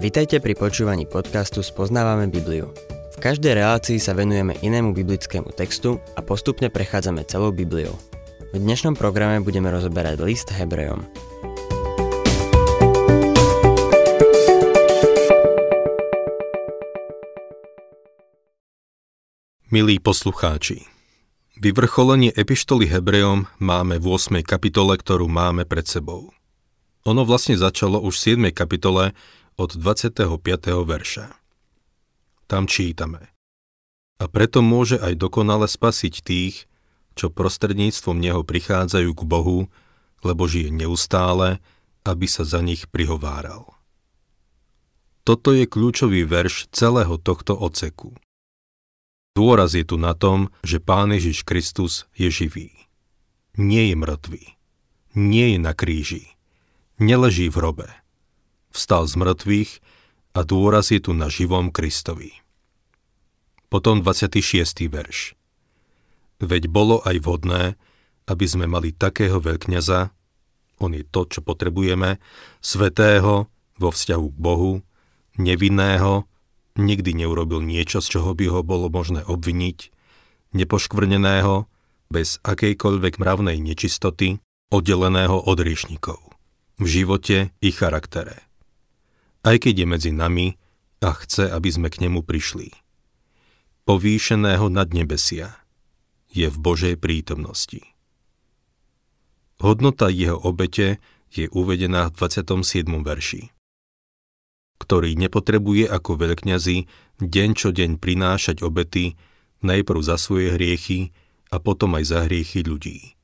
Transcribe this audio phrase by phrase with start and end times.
[0.00, 2.72] Vitajte pri počúvaní podcastu Spoznávame Bibliu.
[3.12, 7.92] V každej relácii sa venujeme inému biblickému textu a postupne prechádzame celou Bibliou.
[8.48, 11.04] V dnešnom programe budeme rozoberať list Hebrejom.
[19.68, 20.88] Milí poslucháči,
[21.60, 24.40] vyvrcholenie epištoly Hebrejom máme v 8.
[24.48, 26.32] kapitole, ktorú máme pred sebou.
[27.08, 28.56] Ono vlastne začalo už v 7.
[28.56, 29.16] kapitole,
[29.60, 30.24] od 25.
[30.88, 31.36] verša.
[32.48, 33.28] Tam čítame.
[34.16, 36.64] A preto môže aj dokonale spasiť tých,
[37.12, 39.68] čo prostredníctvom Neho prichádzajú k Bohu,
[40.24, 41.60] lebo žije neustále,
[42.08, 43.76] aby sa za nich prihováral.
[45.28, 48.16] Toto je kľúčový verš celého tohto oceku.
[49.36, 52.72] Dôraz je tu na tom, že Pán Ježiš Kristus je živý.
[53.60, 54.44] Nie je mŕtvý.
[55.20, 56.32] Nie je na kríži.
[56.96, 57.99] Neleží v hrobe
[58.70, 59.72] vstal z mŕtvych
[60.34, 62.38] a dôraz je tu na živom Kristovi.
[63.70, 64.90] Potom 26.
[64.90, 65.34] verš.
[66.40, 67.62] Veď bolo aj vhodné,
[68.26, 70.10] aby sme mali takého veľkňaza,
[70.80, 72.16] on je to, čo potrebujeme,
[72.64, 74.72] svetého, vo vzťahu k Bohu,
[75.36, 76.24] nevinného,
[76.80, 79.92] nikdy neurobil niečo, z čoho by ho bolo možné obviniť,
[80.56, 81.68] nepoškvrneného,
[82.10, 84.42] bez akejkoľvek mravnej nečistoty,
[84.72, 86.18] oddeleného od riešnikov,
[86.80, 88.49] v živote i charaktere
[89.46, 90.56] aj keď je medzi nami
[91.00, 92.72] a chce, aby sme k nemu prišli.
[93.88, 95.56] Povýšeného nad nebesia
[96.30, 97.82] je v Božej prítomnosti.
[99.60, 101.00] Hodnota jeho obete
[101.32, 102.86] je uvedená v 27.
[103.00, 103.50] verši
[104.80, 106.88] ktorý nepotrebuje ako veľkňazi
[107.20, 109.20] deň čo deň prinášať obety
[109.60, 111.12] najprv za svoje hriechy
[111.52, 113.14] a potom aj za hriechy ľudí.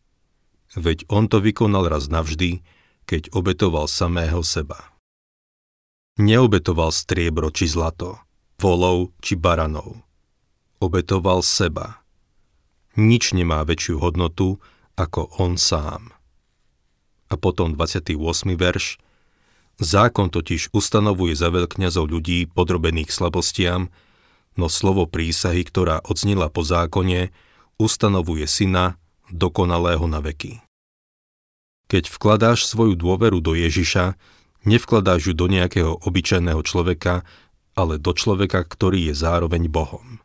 [0.77, 2.61] Veď on to vykonal raz navždy,
[3.09, 4.93] keď obetoval samého seba.
[6.17, 8.17] Neobetoval striebro či zlato,
[8.57, 10.01] volov či baranov.
[10.81, 12.01] Obetoval seba.
[12.97, 14.57] Nič nemá väčšiu hodnotu
[14.97, 16.17] ako on sám.
[17.29, 18.17] A potom 28.
[18.57, 18.97] verš.
[19.77, 23.93] Zákon totiž ustanovuje za veľkňazov ľudí podrobených slabostiam,
[24.57, 27.29] no slovo prísahy, ktorá odznila po zákone,
[27.77, 28.97] ustanovuje syna
[29.29, 30.65] dokonalého na veky.
[31.93, 34.17] Keď vkladáš svoju dôveru do Ježiša,
[34.67, 37.23] Nevkladáš ju do nejakého obyčajného človeka,
[37.79, 40.19] ale do človeka, ktorý je zároveň Bohom.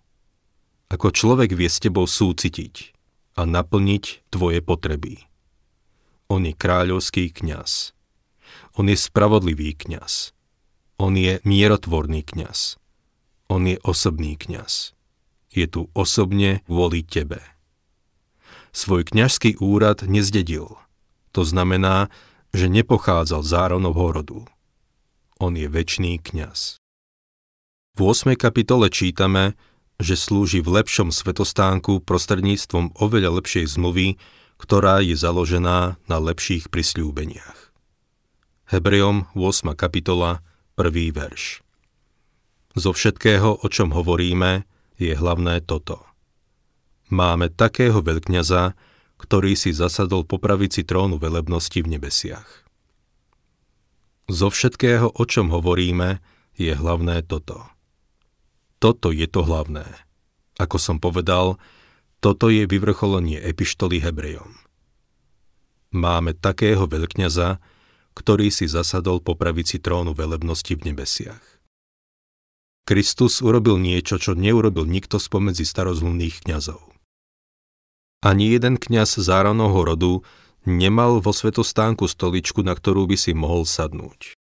[0.89, 2.97] Ako človek vie s tebou súcitiť
[3.37, 5.29] a naplniť tvoje potreby.
[6.27, 7.93] On je kráľovský kňaz.
[8.75, 10.33] On je spravodlivý kňaz.
[10.97, 12.81] On je mierotvorný kňaz.
[13.51, 14.97] On je osobný kňaz.
[15.51, 17.43] Je tu osobne kvôli tebe.
[18.71, 20.79] Svoj kňažský úrad nezdedil.
[21.35, 22.07] To znamená,
[22.51, 24.39] že nepochádzal z Áronovho rodu.
[25.39, 26.77] On je väčší kňaz.
[27.95, 28.35] V 8.
[28.39, 29.59] kapitole čítame,
[29.99, 34.15] že slúži v lepšom svetostánku prostredníctvom oveľa lepšej zmluvy,
[34.61, 37.73] ktorá je založená na lepších prisľúbeniach.
[38.71, 39.75] Hebrejom 8.
[39.75, 40.39] kapitola
[40.79, 41.11] 1.
[41.11, 41.59] verš
[42.79, 44.63] Zo všetkého, o čom hovoríme,
[44.95, 46.05] je hlavné toto.
[47.11, 48.77] Máme takého veľkňaza,
[49.21, 52.65] ktorý si zasadol po pravici trónu velebnosti v nebesiach.
[54.25, 56.17] Zo všetkého, o čom hovoríme,
[56.57, 57.69] je hlavné toto.
[58.81, 59.85] Toto je to hlavné.
[60.57, 61.61] Ako som povedal,
[62.17, 64.57] toto je vyvrcholenie epištoly Hebrejom.
[65.93, 67.61] Máme takého veľkňaza,
[68.17, 71.43] ktorý si zasadol po pravici trónu velebnosti v nebesiach.
[72.89, 76.90] Kristus urobil niečo, čo neurobil nikto spomedzi starozmluvných kňazov.
[78.21, 80.13] Ani jeden kňaz z Áronovho rodu
[80.69, 84.37] nemal vo svetostánku stoličku, na ktorú by si mohol sadnúť.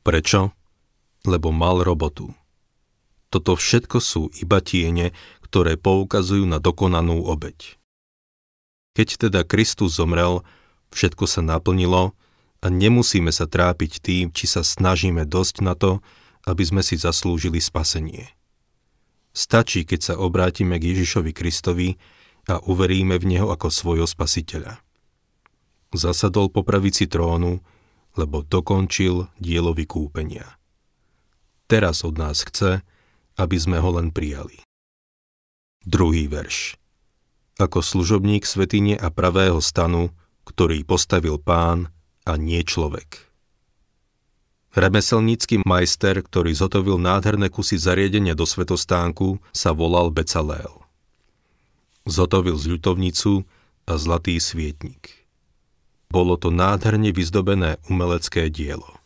[0.00, 0.56] Prečo?
[1.28, 2.32] Lebo mal robotu.
[3.28, 5.12] Toto všetko sú iba tiene,
[5.44, 7.76] ktoré poukazujú na dokonanú obeď.
[8.96, 10.44] Keď teda Kristus zomrel,
[10.96, 12.16] všetko sa naplnilo
[12.60, 16.00] a nemusíme sa trápiť tým, či sa snažíme dosť na to,
[16.48, 18.32] aby sme si zaslúžili spasenie.
[19.32, 21.96] Stačí, keď sa obrátime k Ježišovi Kristovi
[22.50, 24.82] a uveríme v Neho ako svojho spasiteľa.
[25.92, 27.60] Zasadol po pravici trónu,
[28.16, 30.56] lebo dokončil dielo vykúpenia.
[31.68, 32.80] Teraz od nás chce,
[33.36, 34.60] aby sme ho len prijali.
[35.84, 36.76] Druhý verš.
[37.60, 40.12] Ako služobník svetine a pravého stanu,
[40.48, 41.92] ktorý postavil pán
[42.24, 43.28] a nie človek.
[44.72, 50.81] Remeselnícky majster, ktorý zotovil nádherné kusy zariadenia do svetostánku, sa volal Becalel
[52.08, 53.46] zotovil zľutovnicu
[53.86, 55.26] a zlatý svietnik.
[56.12, 59.00] Bolo to nádherne vyzdobené umelecké dielo.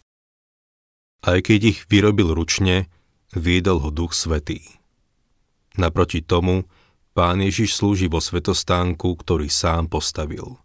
[1.22, 2.90] Aj keď ich vyrobil ručne,
[3.30, 4.62] viedol ho Duch Svetý.
[5.78, 6.66] Naproti tomu,
[7.16, 10.60] Pán Ježiš slúži vo svetostánku, ktorý sám postavil.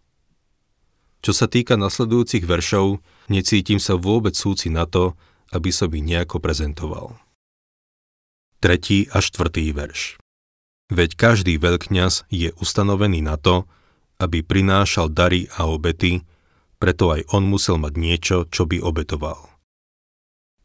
[1.24, 3.00] Čo sa týka nasledujúcich veršov,
[3.32, 5.16] necítim sa vôbec súci na to,
[5.48, 7.16] aby som ich nejako prezentoval.
[8.60, 10.21] Tretí a štvrtý verš.
[10.92, 13.64] Veď každý veľkňaz je ustanovený na to,
[14.20, 16.20] aby prinášal dary a obety,
[16.76, 19.40] preto aj on musel mať niečo, čo by obetoval.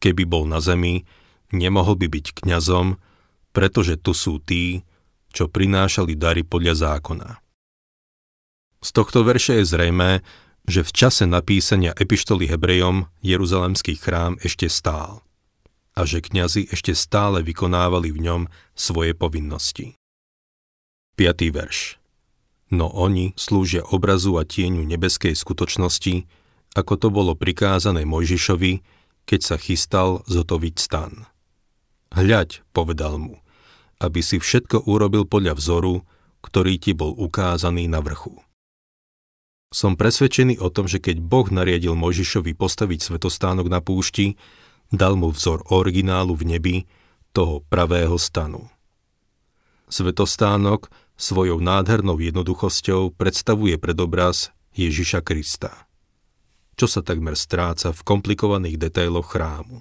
[0.04, 1.08] Keby bol na zemi,
[1.48, 3.00] nemohol by byť kňazom,
[3.56, 4.84] pretože tu sú tí,
[5.32, 7.40] čo prinášali dary podľa zákona.
[8.84, 10.20] Z tohto verše je zrejmé,
[10.68, 15.24] že v čase napísania epištoly Hebrejom Jeruzalemský chrám ešte stál
[15.98, 18.42] a že kňazi ešte stále vykonávali v ňom
[18.78, 19.97] svoje povinnosti.
[21.18, 21.50] 5.
[21.50, 21.98] verš
[22.70, 26.30] No oni slúžia obrazu a tieňu nebeskej skutočnosti,
[26.78, 28.86] ako to bolo prikázané Mojžišovi,
[29.26, 31.26] keď sa chystal zotoviť stan.
[32.14, 33.42] Hľaď, povedal mu,
[33.98, 36.06] aby si všetko urobil podľa vzoru,
[36.38, 38.38] ktorý ti bol ukázaný na vrchu.
[39.74, 44.38] Som presvedčený o tom, že keď Boh nariadil Mojžišovi postaviť svetostánok na púšti,
[44.94, 46.76] dal mu vzor originálu v nebi,
[47.34, 48.70] toho pravého stanu.
[49.88, 55.88] Svetostánok svojou nádhernou jednoduchosťou predstavuje predobraz Ježiša Krista,
[56.76, 59.80] čo sa takmer stráca v komplikovaných detailoch chrámu.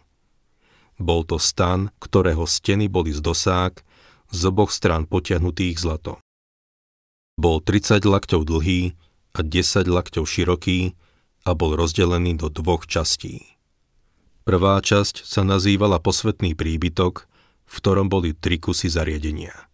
[0.98, 3.84] Bol to stan, ktorého steny boli z dosák,
[4.32, 6.24] z oboch strán potiahnutých zlato.
[7.38, 8.98] Bol 30 lakťov dlhý
[9.38, 10.98] a 10 lakťov široký
[11.46, 13.60] a bol rozdelený do dvoch častí.
[14.48, 17.30] Prvá časť sa nazývala posvetný príbytok,
[17.68, 19.68] v ktorom boli tri kusy zariadenia.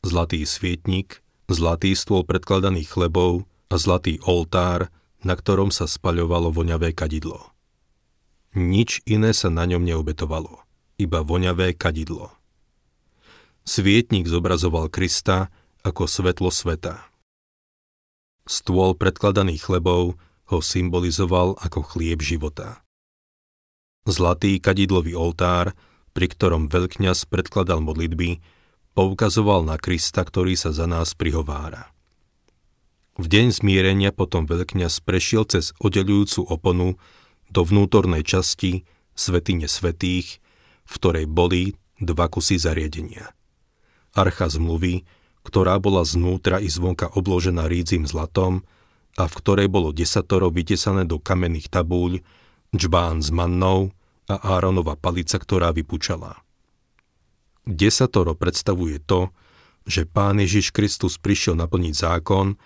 [0.00, 1.20] Zlatý svietnik,
[1.52, 4.88] zlatý stôl predkladaných chlebov a zlatý oltár,
[5.20, 7.52] na ktorom sa spaľovalo voňavé kadidlo.
[8.56, 10.64] Nič iné sa na ňom neobetovalo,
[10.96, 12.32] iba voňavé kadidlo.
[13.62, 15.52] Svietnik zobrazoval Krista
[15.84, 17.06] ako svetlo sveta.
[18.48, 20.16] Stôl predkladaných chlebov
[20.50, 22.82] ho symbolizoval ako chlieb života.
[24.08, 25.76] Zlatý kadidlový oltár,
[26.16, 28.42] pri ktorom veľkňaz predkladal modlitby,
[28.94, 31.90] poukazoval na Krista, ktorý sa za nás prihovára.
[33.20, 36.96] V deň zmierenia potom veľkňaz prešiel cez oddelujúcu oponu
[37.52, 40.40] do vnútornej časti Svetine Svetých,
[40.88, 43.36] v ktorej boli dva kusy zariadenia.
[44.16, 45.04] Archa zmluvy,
[45.44, 48.64] ktorá bola znútra i zvonka obložená rídzim zlatom
[49.20, 52.22] a v ktorej bolo desatoro vytesané do kamenných tabúľ,
[52.72, 53.92] džbán s mannou
[54.30, 56.40] a Áronova palica, ktorá vypučala.
[57.68, 59.30] Desatoro predstavuje to,
[59.88, 62.56] že Pán Ježiš Kristus prišiel naplniť zákon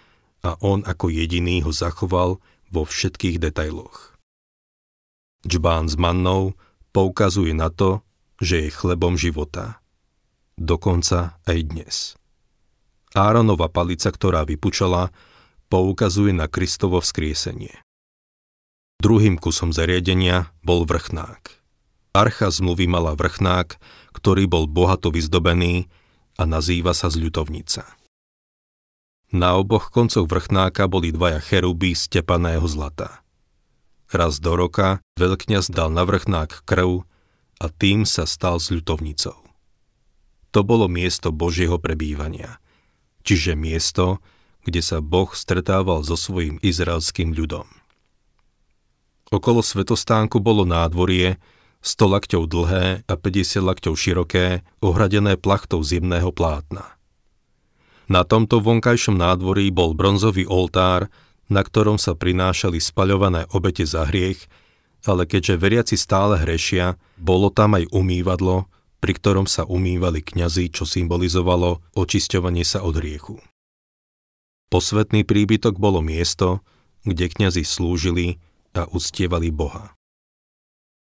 [0.44, 4.14] a On ako jediný ho zachoval vo všetkých detailoch.
[5.44, 6.56] Džbán s mannou
[6.92, 8.00] poukazuje na to,
[8.40, 9.80] že je chlebom života.
[10.54, 11.96] Dokonca aj dnes.
[13.14, 15.14] Áronova palica, ktorá vypučala,
[15.70, 17.82] poukazuje na Kristovo vzkriesenie.
[18.98, 21.63] Druhým kusom zariadenia bol vrchnák.
[22.14, 23.76] Archa zmluvy mala vrchnák,
[24.14, 25.90] ktorý bol bohato vyzdobený
[26.38, 27.84] a nazýva sa zľutovnica.
[29.34, 32.22] Na oboch koncoch vrchnáka boli dvaja cheruby z
[32.70, 33.26] zlata.
[34.14, 37.02] Raz do roka veľkňaz dal na vrchnák krv
[37.58, 39.34] a tým sa stal zľutovnicou.
[40.54, 42.56] To bolo miesto Božieho prebývania–
[43.24, 44.20] čiže miesto,
[44.62, 47.66] kde sa Boh stretával so svojím izraelským ľudom.
[49.32, 51.40] Okolo svetostánku bolo nádvorie,
[51.84, 56.96] 100 lakťov dlhé a 50 lakťov široké, ohradené plachtou zimného plátna.
[58.08, 61.12] Na tomto vonkajšom nádvorí bol bronzový oltár,
[61.52, 64.48] na ktorom sa prinášali spaľované obete za hriech,
[65.04, 68.64] ale keďže veriaci stále hrešia, bolo tam aj umývadlo,
[69.04, 73.36] pri ktorom sa umývali kňazi, čo symbolizovalo očisťovanie sa od riechu.
[74.72, 76.64] Posvetný príbytok bolo miesto,
[77.04, 78.40] kde kňazi slúžili
[78.72, 79.92] a uctievali Boha.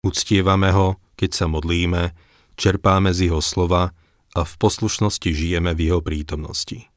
[0.04, 2.12] Uctievame ho, keď sa modlíme,
[2.60, 3.96] čerpáme z jeho slova
[4.36, 6.92] a v poslušnosti žijeme v jeho prítomnosti.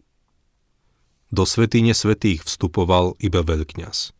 [1.31, 4.11] Do svetýne svetých vstupoval iba veľkňaz.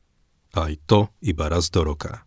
[0.56, 2.24] Aj to iba raz do roka.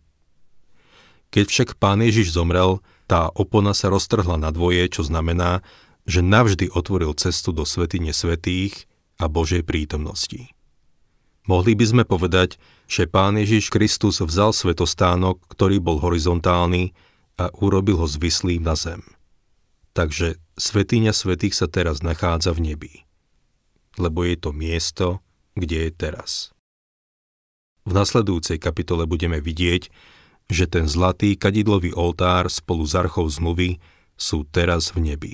[1.33, 5.65] Keď však pán Ježiš zomrel, tá opona sa roztrhla na dvoje, čo znamená,
[6.05, 8.85] že navždy otvoril cestu do svetine svetých
[9.17, 10.53] a Božej prítomnosti.
[11.49, 16.93] Mohli by sme povedať, že Pán Ježiš Kristus vzal svetostánok, ktorý bol horizontálny
[17.41, 19.01] a urobil ho zvislým na zem.
[19.97, 22.93] Takže svetiňa svetých sa teraz nachádza v nebi.
[23.97, 25.07] Lebo je to miesto,
[25.57, 26.53] kde je teraz.
[27.83, 29.89] V nasledujúcej kapitole budeme vidieť,
[30.51, 33.81] že ten zlatý kadidlový oltár spolu s archou zmluvy
[34.13, 35.33] sú teraz v nebi.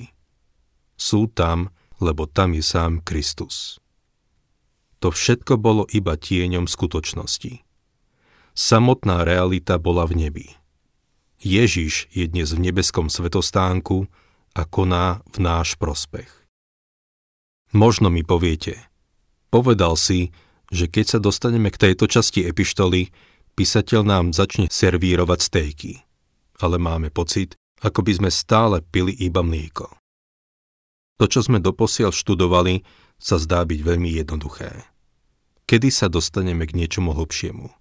[0.96, 1.68] Sú tam,
[2.00, 3.82] lebo tam je sám Kristus.
[4.98, 7.62] To všetko bolo iba tieňom skutočnosti.
[8.58, 10.46] Samotná realita bola v nebi.
[11.38, 14.10] Ježiš je dnes v nebeskom svetostánku
[14.58, 16.26] a koná v náš prospech.
[17.70, 18.90] Možno mi poviete,
[19.54, 20.34] povedal si,
[20.74, 23.14] že keď sa dostaneme k tejto časti epištoly,
[23.54, 25.92] písateľ nám začne servírovať stejky.
[26.58, 29.94] Ale máme pocit, ako by sme stále pili iba mlieko.
[31.18, 32.86] To, čo sme doposiaľ študovali,
[33.18, 34.86] sa zdá byť veľmi jednoduché.
[35.66, 37.74] Kedy sa dostaneme k niečomu hlbšiemu?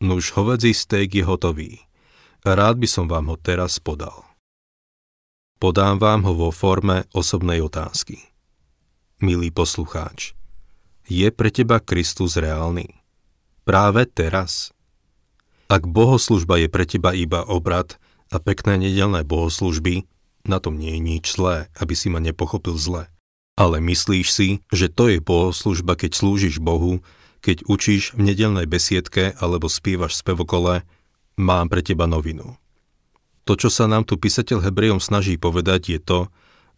[0.00, 1.82] Nuž hovedzí steak je hotový.
[2.46, 4.22] Rád by som vám ho teraz podal.
[5.58, 8.20] Podám vám ho vo forme osobnej otázky.
[9.18, 10.36] Milý poslucháč,
[11.08, 13.00] je pre teba Kristus reálny?
[13.64, 14.76] Práve teraz?
[15.72, 17.96] Ak bohoslužba je pre teba iba obrad
[18.28, 20.04] a pekné nedelné bohoslužby,
[20.44, 23.08] na tom nie je nič zlé, aby si ma nepochopil zle.
[23.54, 27.00] Ale myslíš si, že to je bohoslužba, keď slúžiš Bohu,
[27.44, 30.82] keď učíš v nedelnej besiedke alebo spievaš spevokole,
[31.36, 32.56] mám pre teba novinu.
[33.44, 36.20] To, čo sa nám tu písateľ Hebrejom snaží povedať, je to,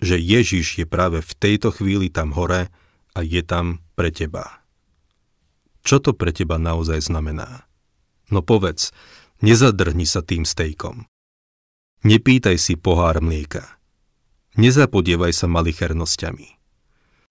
[0.03, 2.69] že Ježiš je práve v tejto chvíli tam hore
[3.15, 4.61] a je tam pre teba.
[5.87, 7.65] Čo to pre teba naozaj znamená?
[8.29, 8.91] No povedz,
[9.39, 11.07] nezadrhni sa tým stejkom.
[12.07, 13.67] Nepýtaj si pohár mlieka.
[14.55, 16.49] Nezapodievaj sa malichernosťami.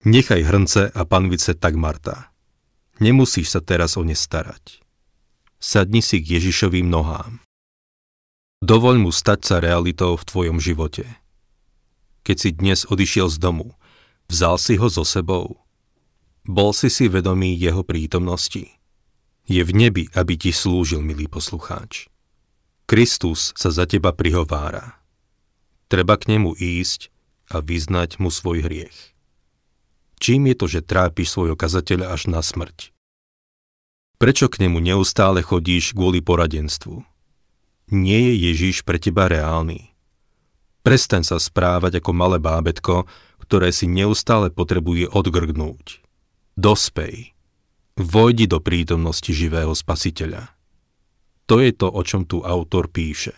[0.04, 2.28] Nechaj hrnce a panvice tak Marta.
[3.00, 4.86] Nemusíš sa teraz o ne starať
[5.66, 7.40] sadni si k Ježišovým nohám.
[8.64, 11.04] Dovoľ mu stať sa realitou v tvojom živote.
[12.24, 13.76] Keď si dnes odišiel z domu,
[14.30, 15.66] vzal si ho so sebou.
[16.46, 18.78] Bol si si vedomý jeho prítomnosti.
[19.46, 22.10] Je v nebi, aby ti slúžil, milý poslucháč.
[22.86, 25.02] Kristus sa za teba prihovára.
[25.90, 27.10] Treba k nemu ísť
[27.50, 28.94] a vyznať mu svoj hriech.
[30.22, 32.94] Čím je to, že trápiš svojho kazateľa až na smrť?
[34.22, 37.02] Prečo k nemu neustále chodíš kvôli poradenstvu?
[37.90, 39.90] Nie je Ježiš pre teba reálny.
[40.86, 43.10] Prestaň sa správať ako malé bábetko,
[43.42, 46.06] ktoré si neustále potrebuje odgrgnúť.
[46.54, 47.34] Dospej.
[47.98, 50.55] Vojdi do prítomnosti živého spasiteľa.
[51.46, 53.34] To je to, o čom tu autor píše.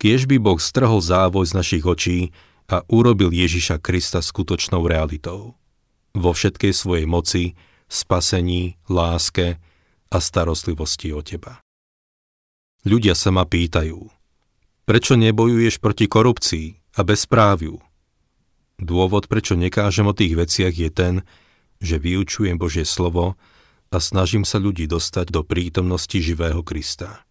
[0.00, 2.32] Kiež by Boh strhol závoj z našich očí
[2.72, 5.60] a urobil Ježiša Krista skutočnou realitou.
[6.16, 7.52] Vo všetkej svojej moci,
[7.84, 9.60] spasení, láske
[10.08, 11.60] a starostlivosti o teba.
[12.88, 14.08] Ľudia sa ma pýtajú,
[14.88, 17.76] prečo nebojuješ proti korupcii a bezpráviu?
[18.80, 21.14] Dôvod, prečo nekážem o tých veciach je ten,
[21.84, 23.36] že vyučujem Božie slovo
[23.90, 27.26] a snažím sa ľudí dostať do prítomnosti živého Krista.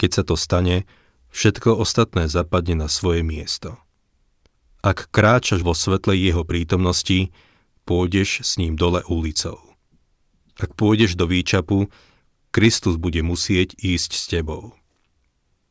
[0.00, 0.88] Keď sa to stane,
[1.28, 3.76] všetko ostatné zapadne na svoje miesto.
[4.80, 7.34] Ak kráčaš vo svetle jeho prítomnosti,
[7.84, 9.60] pôjdeš s ním dole ulicou.
[10.56, 11.92] Ak pôjdeš do výčapu,
[12.48, 14.72] Kristus bude musieť ísť s tebou.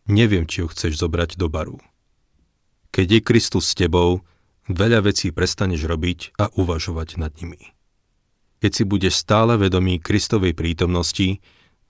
[0.06, 1.82] Neviem, či ho chceš zobrať do baru.
[2.94, 4.24] Keď je Kristus s tebou,
[4.70, 7.77] veľa vecí prestaneš robiť a uvažovať nad nimi.
[8.58, 11.42] Keď si budeš stále vedomý Kristovej prítomnosti,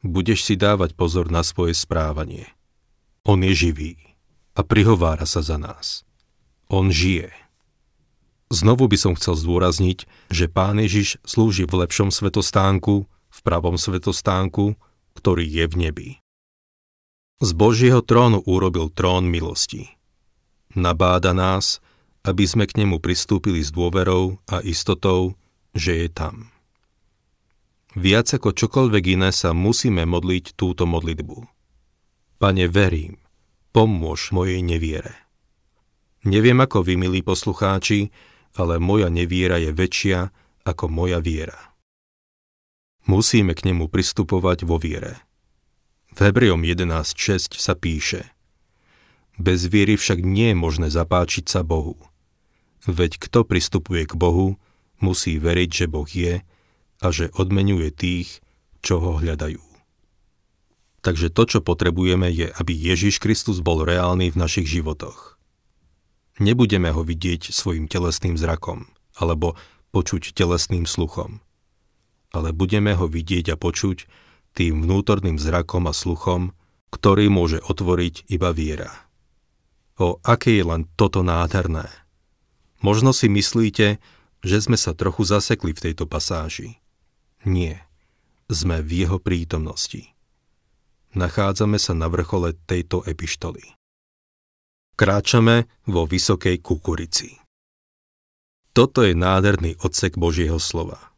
[0.04, 2.52] budeš si dávať pozor na svoje správanie.
[3.24, 3.96] On je živý
[4.56, 6.08] a prihovára sa za nás.
[6.68, 7.32] On žije.
[8.48, 14.80] Znovu by som chcel zdôrazniť, že Pán Ježiš slúži v lepšom svetostánku, v pravom svetostánku,
[15.20, 16.10] ktorý je v nebi.
[17.44, 19.94] Z Božieho trónu urobil trón milosti.
[20.74, 21.84] Nabáda nás,
[22.26, 25.38] aby sme k nemu pristúpili s dôverou a istotou,
[25.76, 26.57] že je tam.
[27.98, 31.38] Viac ako čokoľvek iné sa musíme modliť túto modlitbu.
[32.38, 33.18] Pane, verím,
[33.74, 35.18] pomôž mojej neviere.
[36.22, 38.14] Neviem ako vy, milí poslucháči,
[38.54, 40.30] ale moja neviera je väčšia
[40.62, 41.58] ako moja viera.
[43.10, 45.18] Musíme k nemu pristupovať vo viere.
[46.14, 48.30] V Hebrejom 11.6 sa píše
[49.42, 51.98] Bez viery však nie je možné zapáčiť sa Bohu.
[52.86, 54.62] Veď kto pristupuje k Bohu,
[55.02, 56.46] musí veriť, že Boh je
[57.02, 58.42] a že odmenuje tých,
[58.82, 59.62] čo ho hľadajú.
[61.06, 65.38] Takže to, čo potrebujeme, je, aby Ježiš Kristus bol reálny v našich životoch.
[66.38, 69.58] Nebudeme ho vidieť svojim telesným zrakom alebo
[69.90, 71.42] počuť telesným sluchom.
[72.30, 74.06] Ale budeme ho vidieť a počuť
[74.54, 76.54] tým vnútorným zrakom a sluchom,
[76.94, 78.92] ktorý môže otvoriť iba viera.
[79.98, 81.90] O aké je len toto nádherné.
[82.86, 83.98] Možno si myslíte,
[84.46, 86.78] že sme sa trochu zasekli v tejto pasáži.
[87.48, 87.88] Nie,
[88.52, 90.12] sme v jeho prítomnosti.
[91.18, 93.74] nachádzame sa na vrchole tejto epištoly.
[95.00, 97.40] Kráčame vo vysokej kukurici.
[98.76, 101.14] Toto je nádherný odsek Božieho slova.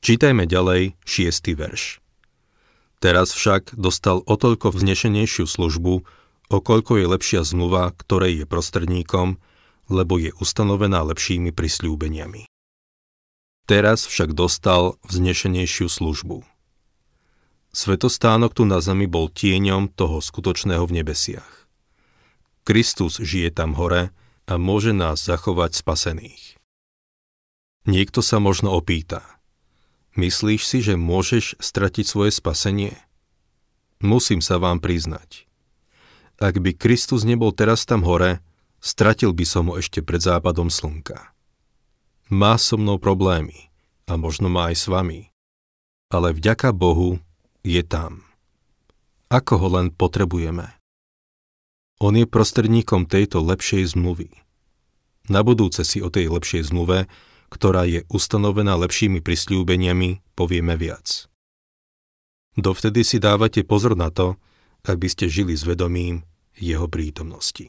[0.00, 2.00] Čítajme ďalej šiestý verš.
[3.00, 6.04] Teraz však dostal o toľko vznešenejšiu službu,
[6.48, 9.40] okoľko je lepšia zmluva, ktorej je prostredníkom,
[9.92, 12.49] lebo je ustanovená lepšími prisľúbeniami.
[13.70, 16.42] Teraz však dostal vznešenejšiu službu.
[17.70, 21.70] Svetostánok tu na zemi bol tieňom toho skutočného v nebesiach.
[22.66, 24.10] Kristus žije tam hore
[24.50, 26.58] a môže nás zachovať spasených.
[27.86, 29.22] Niekto sa možno opýta–
[30.18, 32.98] Myslíš si, že môžeš stratiť svoje spasenie?
[34.02, 35.46] Musím sa vám priznať.
[36.42, 38.42] Ak by Kristus nebol teraz tam hore,
[38.82, 41.30] stratil by som ho ešte pred západom slnka.
[42.30, 43.68] Má so mnou problémy
[44.06, 45.20] a možno má aj s vami.
[46.10, 47.18] Ale vďaka Bohu
[47.66, 48.22] je tam.
[49.30, 50.78] Ako ho len potrebujeme.
[51.98, 54.30] On je prostredníkom tejto lepšej zmluvy.
[55.30, 57.10] Na budúce si o tej lepšej zmluve
[57.50, 61.26] ktorá je ustanovená lepšími prisľúbeniami, povieme viac.
[62.54, 64.38] Dovtedy si dávate pozor na to,
[64.86, 66.22] aby ste žili s vedomím
[66.56, 67.68] jeho prítomnosti.